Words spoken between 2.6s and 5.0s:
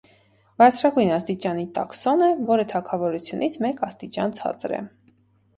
թագավորությունից մեկ աստիճան ցածր է։